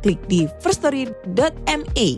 [0.00, 2.08] klik di firststory.me.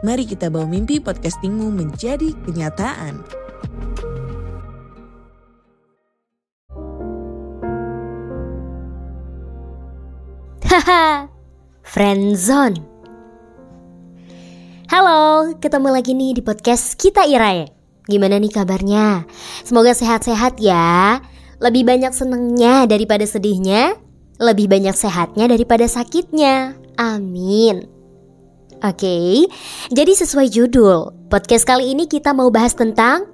[0.00, 3.20] Mari kita bawa mimpi podcastingmu menjadi kenyataan.
[10.68, 11.26] Haha,
[11.82, 12.78] friendzone.
[14.88, 17.68] Halo, ketemu lagi nih di podcast kita Irae.
[18.08, 19.28] Gimana nih kabarnya?
[19.66, 21.20] Semoga sehat-sehat ya.
[21.60, 23.98] Lebih banyak senengnya daripada sedihnya,
[24.38, 26.78] lebih banyak sehatnya daripada sakitnya.
[26.94, 27.98] Amin.
[28.78, 29.50] Oke,
[29.90, 33.26] jadi sesuai judul, podcast kali ini kita mau bahas tentang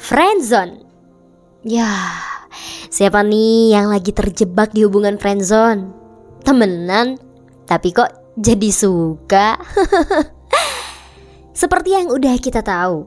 [0.00, 0.88] friendzone.
[1.68, 2.16] Ya,
[2.88, 5.92] siapa nih yang lagi terjebak di hubungan friendzone?
[6.48, 7.20] Temenan,
[7.68, 8.08] tapi kok
[8.40, 9.60] jadi suka?
[11.60, 13.04] Seperti yang udah kita tahu,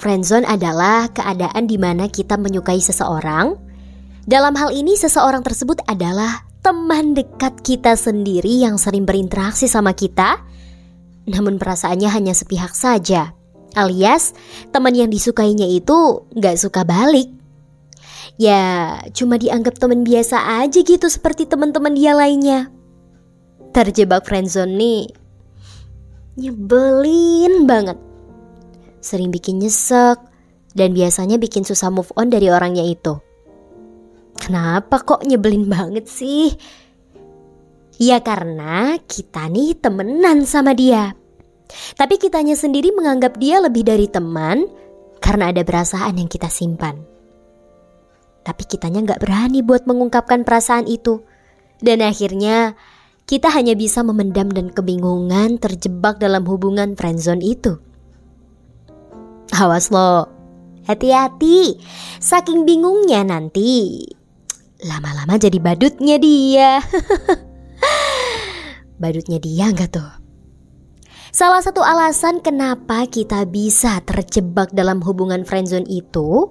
[0.00, 3.60] friendzone adalah keadaan di mana kita menyukai seseorang.
[4.24, 10.44] Dalam hal ini, seseorang tersebut adalah teman dekat kita sendiri yang sering berinteraksi sama kita,
[11.28, 13.32] namun perasaannya hanya sepihak saja.
[13.72, 14.34] Alias,
[14.74, 17.30] teman yang disukainya itu gak suka balik.
[18.40, 22.72] Ya, cuma dianggap teman biasa aja gitu seperti teman-teman dia lainnya.
[23.70, 25.02] Terjebak friendzone nih,
[26.40, 27.98] nyebelin banget.
[29.00, 30.18] Sering bikin nyesek,
[30.74, 33.22] dan biasanya bikin susah move on dari orangnya itu.
[34.40, 36.56] Kenapa kok nyebelin banget sih?
[38.00, 41.12] Ya karena kita nih temenan sama dia.
[42.00, 44.64] Tapi kitanya sendiri menganggap dia lebih dari teman
[45.20, 46.96] karena ada perasaan yang kita simpan.
[48.40, 51.20] Tapi kitanya nggak berani buat mengungkapkan perasaan itu.
[51.76, 52.72] Dan akhirnya
[53.28, 57.76] kita hanya bisa memendam dan kebingungan terjebak dalam hubungan friendzone itu.
[59.52, 60.24] Awas lo,
[60.88, 61.76] hati-hati.
[62.16, 64.02] Saking bingungnya nanti
[64.84, 66.80] lama-lama jadi badutnya dia.
[69.02, 70.10] badutnya dia nggak tuh?
[71.30, 76.50] Salah satu alasan kenapa kita bisa terjebak dalam hubungan friendzone itu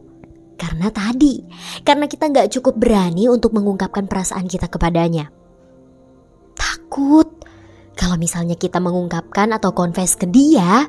[0.56, 1.44] karena tadi,
[1.84, 5.31] karena kita nggak cukup berani untuk mengungkapkan perasaan kita kepadanya.
[6.56, 7.28] Takut
[7.96, 10.88] kalau misalnya kita mengungkapkan atau confess ke dia,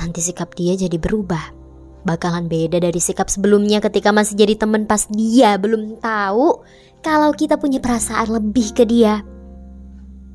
[0.00, 1.61] nanti sikap dia jadi berubah
[2.02, 6.62] bakalan beda dari sikap sebelumnya ketika masih jadi teman pas dia belum tahu
[7.02, 9.26] kalau kita punya perasaan lebih ke dia.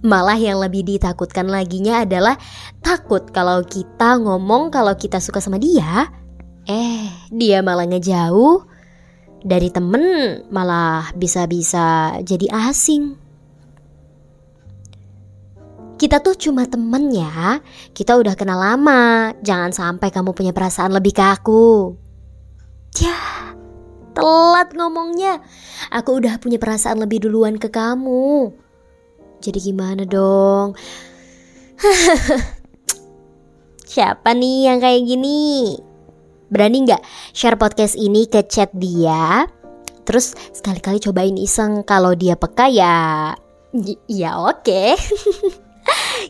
[0.05, 2.37] Malah yang lebih ditakutkan laginya adalah
[2.85, 6.05] takut kalau kita ngomong kalau kita suka sama dia,
[6.69, 8.61] eh dia malah ngejauh
[9.41, 10.03] dari temen
[10.53, 13.26] malah bisa-bisa jadi asing.
[15.97, 17.57] Kita tuh cuma temen ya,
[17.97, 21.97] kita udah kenal lama, jangan sampai kamu punya perasaan lebih ke aku.
[23.01, 23.17] Ya,
[24.13, 25.41] telat ngomongnya,
[25.89, 28.53] aku udah punya perasaan lebih duluan ke kamu.
[29.41, 30.77] Jadi gimana dong?
[33.89, 35.73] Siapa nih yang kayak gini?
[36.53, 37.01] Berani nggak
[37.33, 39.49] share podcast ini ke chat dia?
[40.05, 43.33] Terus sekali-kali cobain iseng kalau dia peka ya,
[44.05, 44.61] ya oke.
[44.61, 44.93] Okay.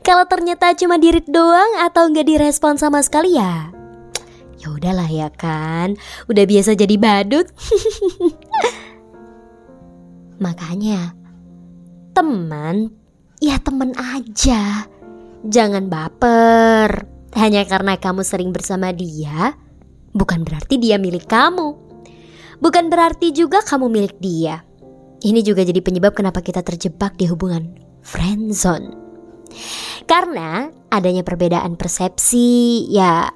[0.04, 3.72] Kalau ternyata cuma dirit doang atau nggak direspon sama sekali ya?
[4.58, 5.94] Ya udahlah ya kan.
[6.26, 7.46] Udah biasa jadi badut.
[10.44, 11.14] Makanya
[12.18, 12.90] Teman
[13.38, 14.90] Ya teman aja.
[15.46, 17.06] Jangan baper.
[17.38, 19.54] Hanya karena kamu sering bersama dia
[20.18, 21.78] Bukan berarti dia milik kamu.
[22.58, 24.66] Bukan berarti juga kamu milik dia.
[25.22, 28.94] Ini juga jadi penyebab kenapa kita terjebak di hubungan friendzone
[30.08, 33.28] karena adanya perbedaan persepsi, ya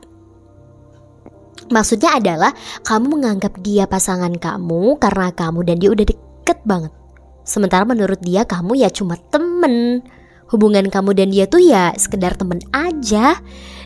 [1.70, 2.52] maksudnya adalah
[2.88, 6.92] kamu menganggap dia pasangan kamu karena kamu dan dia udah deket banget.
[7.44, 10.02] Sementara menurut dia kamu ya cuma temen.
[10.52, 13.40] Hubungan kamu dan dia tuh ya sekedar temen aja.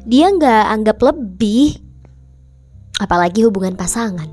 [0.05, 1.77] Dia nggak anggap lebih.
[3.01, 4.29] Apalagi hubungan pasangan.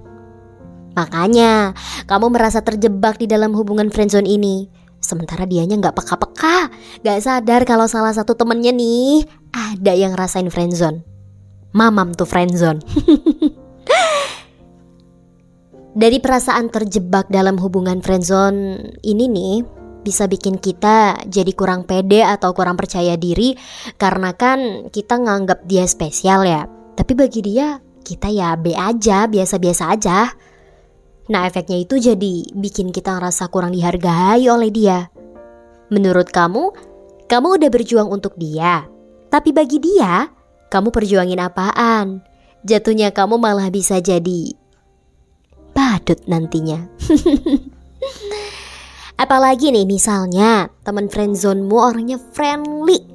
[0.93, 1.73] Makanya
[2.05, 4.69] kamu merasa terjebak di dalam hubungan friendzone ini.
[5.03, 6.71] Sementara dianya nggak peka-peka,
[7.03, 11.03] nggak sadar kalau salah satu temennya nih ada yang rasain friendzone.
[11.75, 12.79] Mamam tuh friendzone.
[15.93, 19.61] Dari perasaan terjebak dalam hubungan friendzone ini nih,
[20.07, 23.55] bisa bikin kita jadi kurang pede atau kurang percaya diri
[24.01, 26.65] karena kan kita nganggap dia spesial ya.
[26.97, 30.33] Tapi bagi dia kita ya B aja, biasa-biasa aja.
[31.33, 35.09] Nah efeknya itu jadi bikin kita ngerasa kurang dihargai oleh dia.
[35.89, 36.77] Menurut kamu,
[37.25, 38.85] kamu udah berjuang untuk dia.
[39.33, 40.29] Tapi bagi dia,
[40.69, 42.21] kamu perjuangin apaan?
[42.69, 44.53] Jatuhnya kamu malah bisa jadi
[45.73, 46.85] badut nantinya.
[49.23, 53.09] Apalagi nih misalnya teman friendzone-mu orangnya friendly,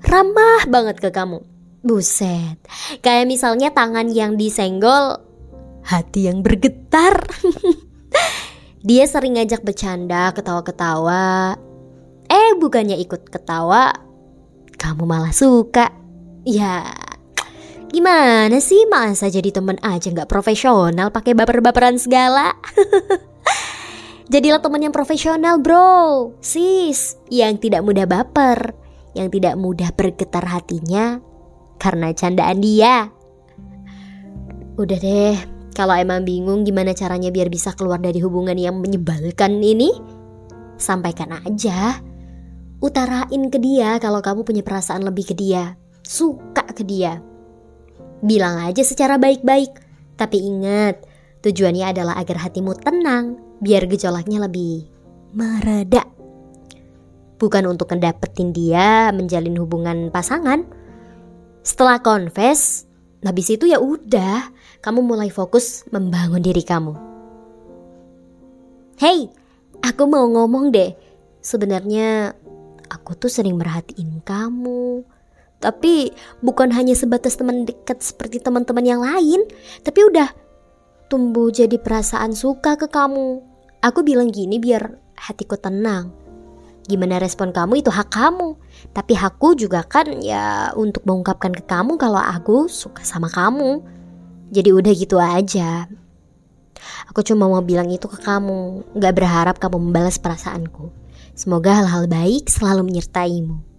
[0.00, 1.44] ramah banget ke kamu.
[1.82, 2.62] Buset,
[3.02, 5.18] kayak misalnya tangan yang disenggol,
[5.86, 7.22] hati yang bergetar.
[8.86, 11.54] Dia sering ngajak bercanda, ketawa-ketawa.
[12.26, 13.94] Eh, bukannya ikut ketawa,
[14.74, 15.94] kamu malah suka.
[16.42, 16.90] Ya,
[17.94, 22.50] gimana sih masa jadi temen aja nggak profesional pakai baper-baperan segala?
[24.32, 28.72] Jadilah teman yang profesional bro Sis Yang tidak mudah baper
[29.12, 31.20] Yang tidak mudah bergetar hatinya
[31.76, 33.12] Karena candaan dia
[34.80, 35.36] Udah deh
[35.72, 39.88] Kalau emang bingung gimana caranya biar bisa keluar dari hubungan yang menyebalkan ini
[40.76, 42.00] Sampaikan aja
[42.82, 47.24] Utarain ke dia kalau kamu punya perasaan lebih ke dia Suka ke dia
[48.20, 49.72] Bilang aja secara baik-baik
[50.20, 51.00] Tapi ingat
[51.42, 54.86] Tujuannya adalah agar hatimu tenang biar gejolaknya lebih
[55.34, 56.06] mereda.
[57.42, 60.62] Bukan untuk ngedapetin dia menjalin hubungan pasangan.
[61.66, 62.86] Setelah confess,
[63.22, 64.50] habis itu ya udah,
[64.82, 66.94] kamu mulai fokus membangun diri kamu.
[68.98, 69.30] Hey,
[69.82, 70.94] aku mau ngomong deh.
[71.42, 72.34] Sebenarnya
[72.86, 75.02] aku tuh sering merhatiin kamu.
[75.62, 76.10] Tapi
[76.42, 79.46] bukan hanya sebatas teman dekat seperti teman-teman yang lain,
[79.86, 80.26] tapi udah
[81.06, 83.42] tumbuh jadi perasaan suka ke kamu.
[83.82, 86.21] Aku bilang gini biar hatiku tenang.
[86.82, 88.58] Gimana respon kamu itu hak kamu.
[88.90, 93.82] Tapi hakku juga kan ya untuk mengungkapkan ke kamu kalau aku suka sama kamu.
[94.50, 95.86] Jadi udah gitu aja.
[97.14, 98.82] Aku cuma mau bilang itu ke kamu.
[98.98, 100.90] Gak berharap kamu membalas perasaanku.
[101.32, 103.72] Semoga hal-hal baik selalu menyertaimu.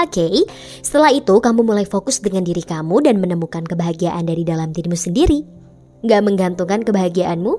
[0.00, 0.34] Oke, okay,
[0.80, 5.44] setelah itu kamu mulai fokus dengan diri kamu dan menemukan kebahagiaan dari dalam dirimu sendiri.
[6.08, 7.52] Gak menggantungkan kebahagiaanmu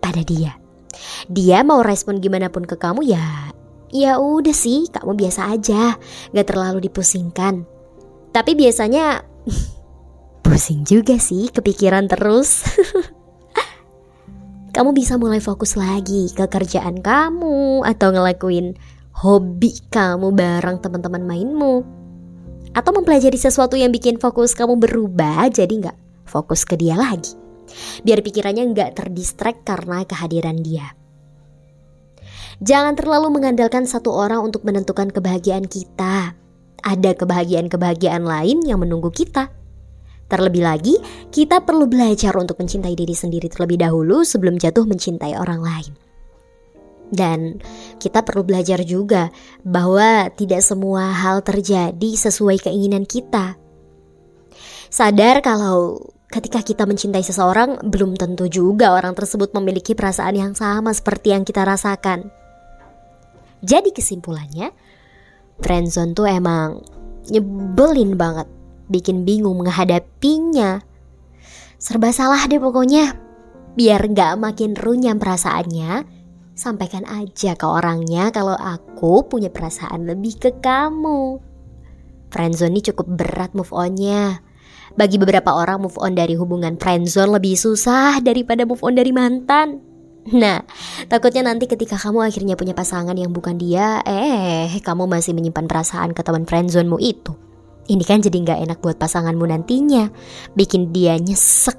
[0.00, 0.56] pada dia.
[1.30, 3.52] Dia mau respon gimana pun ke kamu ya,
[3.90, 5.96] ya udah sih, kamu biasa aja,
[6.32, 7.64] gak terlalu dipusingkan.
[8.34, 9.24] Tapi biasanya
[10.44, 12.62] pusing juga sih, kepikiran terus.
[14.76, 18.76] kamu bisa mulai fokus lagi ke kerjaan kamu atau ngelakuin
[19.16, 21.80] hobi kamu bareng teman-teman mainmu
[22.76, 25.96] atau mempelajari sesuatu yang bikin fokus kamu berubah jadi nggak
[26.28, 27.45] fokus ke dia lagi
[28.02, 30.96] biar pikirannya nggak terdistract karena kehadiran dia.
[32.64, 36.32] Jangan terlalu mengandalkan satu orang untuk menentukan kebahagiaan kita.
[36.80, 39.52] Ada kebahagiaan-kebahagiaan lain yang menunggu kita.
[40.26, 40.96] Terlebih lagi,
[41.30, 45.92] kita perlu belajar untuk mencintai diri sendiri terlebih dahulu sebelum jatuh mencintai orang lain.
[47.06, 47.62] Dan
[48.02, 49.30] kita perlu belajar juga
[49.62, 53.54] bahwa tidak semua hal terjadi sesuai keinginan kita.
[54.90, 60.90] Sadar kalau ketika kita mencintai seseorang, belum tentu juga orang tersebut memiliki perasaan yang sama
[60.90, 62.30] seperti yang kita rasakan.
[63.62, 64.70] Jadi kesimpulannya,
[65.62, 66.82] friendzone tuh emang
[67.30, 68.46] nyebelin banget,
[68.90, 70.82] bikin bingung menghadapinya.
[71.78, 73.16] Serba salah deh pokoknya.
[73.76, 76.08] Biar gak makin runyam perasaannya,
[76.56, 81.36] sampaikan aja ke orangnya kalau aku punya perasaan lebih ke kamu.
[82.32, 84.40] Friendzone ini cukup berat move onnya
[84.96, 89.84] bagi beberapa orang move on dari hubungan friendzone lebih susah daripada move on dari mantan.
[90.26, 90.58] Nah,
[91.06, 96.10] takutnya nanti ketika kamu akhirnya punya pasangan yang bukan dia, eh, kamu masih menyimpan perasaan
[96.10, 97.32] ke teman friendzonemu itu.
[97.86, 100.10] Ini kan jadi nggak enak buat pasanganmu nantinya,
[100.58, 101.78] bikin dia nyesek.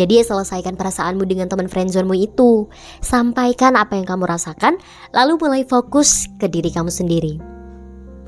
[0.00, 2.72] Jadi selesaikan perasaanmu dengan teman friendzonemu itu.
[3.04, 4.80] Sampaikan apa yang kamu rasakan,
[5.12, 7.49] lalu mulai fokus ke diri kamu sendiri.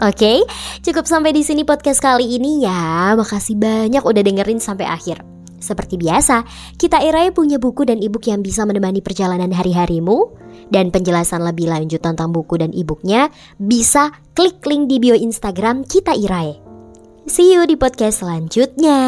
[0.02, 0.38] Oke, okay?
[0.82, 3.14] cukup sampai di sini podcast kali ini ya.
[3.14, 5.23] Makasih banyak udah dengerin sampai akhir.
[5.62, 6.42] Seperti biasa,
[6.75, 10.35] kita Irai punya buku dan ebook yang bisa menemani perjalanan hari-harimu.
[10.75, 13.30] Dan penjelasan lebih lanjut tentang buku dan ebooknya
[13.62, 16.59] bisa klik link di bio Instagram kita Irai.
[17.30, 18.99] See you di podcast selanjutnya.